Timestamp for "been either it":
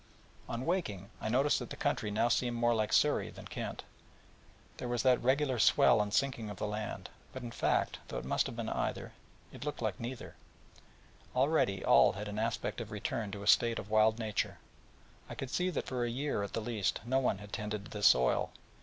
8.55-9.63